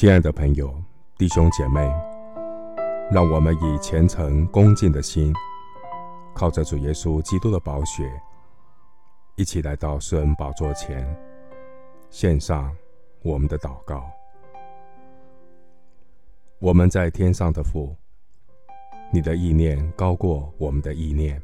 [0.00, 0.74] 亲爱的朋友、
[1.18, 1.82] 弟兄姐妹，
[3.12, 5.30] 让我们以虔诚恭敬的心，
[6.34, 8.10] 靠着主耶稣基督的宝血，
[9.36, 11.06] 一起来到施恩宝座前，
[12.08, 12.74] 献上
[13.20, 14.10] 我们的祷告。
[16.60, 17.94] 我们在天上的父，
[19.12, 21.42] 你的意念高过我们的意念，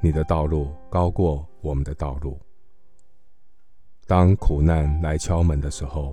[0.00, 2.40] 你的道路高过我们的道路。
[4.04, 6.12] 当苦难来敲门的时候，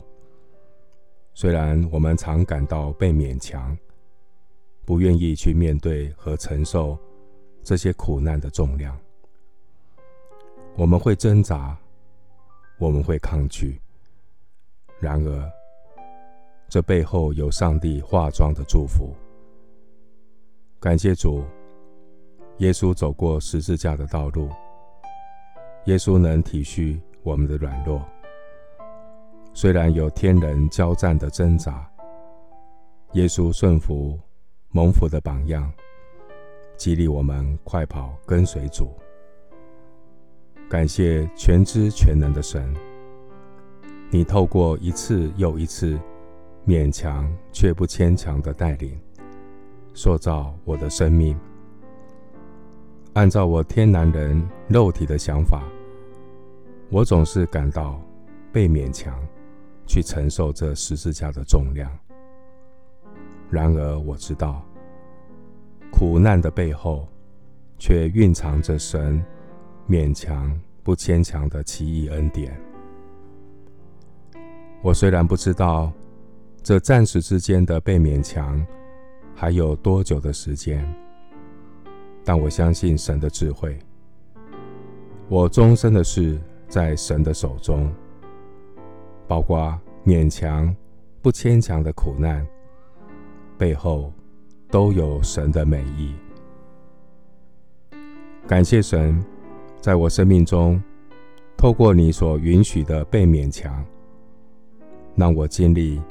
[1.34, 3.76] 虽然我们常感到被勉强，
[4.86, 6.98] 不愿意去面对和承受
[7.64, 8.98] 这些苦难的重量，
[10.76, 11.77] 我们会挣扎，
[12.77, 13.82] 我们会抗拒。
[15.00, 15.52] 然而，
[16.70, 19.16] 这背后有上帝化妆的祝福。
[20.80, 21.44] 感谢主，
[22.60, 24.50] 耶稣走过十字架的道路，
[25.85, 28.05] 耶稣能体恤我们的软弱。
[29.55, 31.87] 虽然有天人交战的挣扎，
[33.13, 34.20] 耶稣顺服
[34.71, 35.71] 蒙福的榜样，
[36.76, 38.90] 激励我们快跑跟随主。
[40.68, 42.73] 感谢全知全能的神，
[44.10, 45.99] 你透过一次又一次
[46.65, 48.99] 勉强却不牵强的带领，
[49.93, 51.40] 塑造我的生命。
[53.13, 55.62] 按照我天然人肉体的想法，
[56.90, 58.01] 我总是感到
[58.51, 59.15] 被勉强。
[59.85, 61.91] 去承受这十字架的重量。
[63.49, 64.63] 然而，我知道
[65.91, 67.07] 苦难的背后，
[67.78, 69.23] 却蕴藏着神
[69.88, 72.59] 勉强不牵强的奇异恩典。
[74.81, 75.91] 我虽然不知道
[76.61, 78.66] 这暂时之间的被勉强
[79.35, 80.84] 还有多久的时间，
[82.25, 83.78] 但我相信神的智慧。
[85.29, 87.94] 我终身的事在神的手中。
[89.28, 90.75] 包括勉强、
[91.22, 92.45] 不牵强的苦难
[93.57, 94.11] 背后，
[94.69, 96.13] 都有神的美意。
[98.47, 99.23] 感谢神，
[99.79, 100.81] 在我生命中，
[101.56, 103.84] 透过你所允许的被勉强，
[105.16, 106.01] 让我经历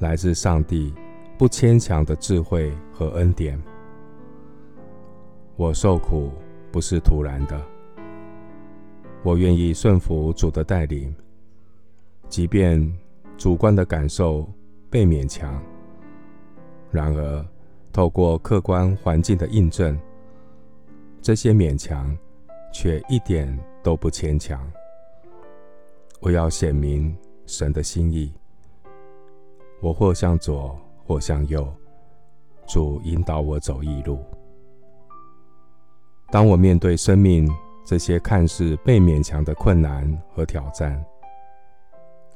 [0.00, 0.92] 来自上帝
[1.38, 3.60] 不牵强的智慧和恩典。
[5.54, 6.32] 我受苦
[6.72, 7.58] 不是突然的，
[9.22, 11.14] 我愿意顺服主的带领。
[12.28, 12.92] 即便
[13.36, 14.46] 主观的感受
[14.90, 15.62] 被勉强，
[16.90, 17.46] 然而
[17.92, 19.98] 透过客观环境的印证，
[21.22, 22.16] 这些勉强
[22.72, 24.60] 却一点都不牵强。
[26.20, 27.16] 我要显明
[27.46, 28.32] 神的心意，
[29.80, 31.66] 我或向左，或向右，
[32.66, 34.18] 主引导我走义路。
[36.30, 37.48] 当我面对生命
[37.84, 41.02] 这些看似被勉强的困难和挑战，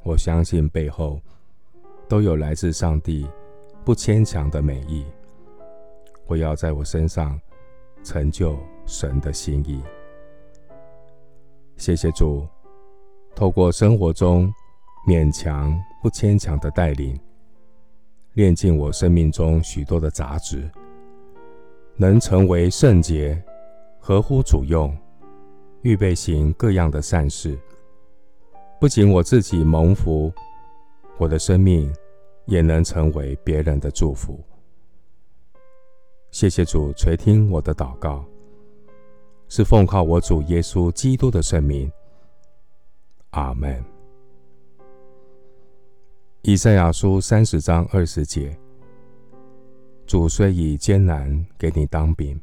[0.02, 1.20] 我相信背后
[2.08, 3.26] 都有来自上帝
[3.84, 5.04] 不牵强的美意。
[6.26, 7.38] 我要在我身上
[8.02, 9.82] 成就神的心意。
[11.76, 12.46] 谢谢主，
[13.34, 14.52] 透过生活中
[15.06, 17.18] 勉强不牵强的带领，
[18.34, 20.70] 炼净我生命中许多的杂质，
[21.96, 23.42] 能成为圣洁，
[23.98, 24.96] 合乎主用，
[25.82, 27.58] 预备行各样的善事。
[28.80, 30.32] 不仅我自己蒙福，
[31.18, 31.94] 我的生命
[32.46, 34.42] 也能成为别人的祝福。
[36.30, 38.24] 谢谢主垂听我的祷告，
[39.48, 41.92] 是奉靠我主耶稣基督的圣名。
[43.32, 43.84] 阿门。
[46.40, 48.58] 以赛亚书三十章二十节：
[50.06, 52.40] 主虽以艰难给你当饼，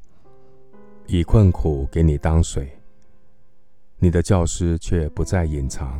[1.07, 2.69] 以困苦给你当水，
[3.97, 5.99] 你的教师却不再隐藏。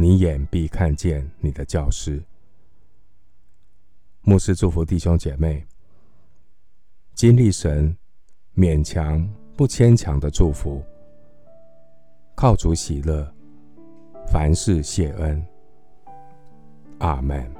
[0.00, 2.22] 你眼必看见你的教师。
[4.22, 5.66] 牧师祝福弟兄姐妹，
[7.14, 7.96] 经历神
[8.54, 10.80] 勉强不牵强的祝福，
[12.36, 13.28] 靠主喜乐，
[14.32, 15.44] 凡事谢恩。
[16.98, 17.57] 阿门。